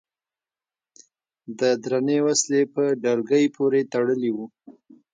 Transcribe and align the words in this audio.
د 1.59 1.61
درنې 1.83 2.17
وسلې 2.27 2.61
په 2.73 2.83
ډلګۍ 3.03 3.45
پورې 3.55 3.81
تړلي 3.93 4.31
و. 4.35 4.37